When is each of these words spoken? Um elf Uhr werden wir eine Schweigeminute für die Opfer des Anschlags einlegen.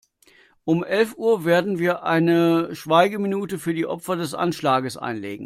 Um 0.63 0.83
elf 0.83 1.15
Uhr 1.15 1.45
werden 1.45 1.77
wir 1.77 2.01
eine 2.03 2.75
Schweigeminute 2.75 3.59
für 3.59 3.73
die 3.75 3.85
Opfer 3.85 4.15
des 4.15 4.33
Anschlags 4.33 4.97
einlegen. 4.97 5.39